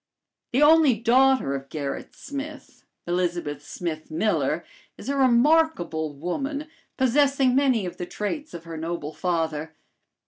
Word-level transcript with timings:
The 0.51 0.63
only 0.63 0.97
daughter 0.99 1.53
of 1.53 1.69
Gerrit 1.69 2.15
Smith, 2.15 2.85
Elizabeth 3.05 3.63
Smith 3.63 4.09
Miller, 4.09 4.65
is 4.97 5.09
a 5.09 5.15
remarkable 5.15 6.11
woman, 6.15 6.65
possessing 6.97 7.53
many 7.53 7.85
of 7.85 7.97
the 7.97 8.07
traits 8.07 8.55
of 8.55 8.63
her 8.63 8.77
noble 8.77 9.13
father. 9.13 9.75